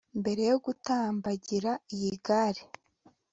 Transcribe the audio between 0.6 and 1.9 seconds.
gutambagira